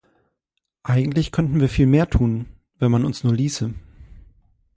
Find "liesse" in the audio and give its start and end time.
3.35-3.71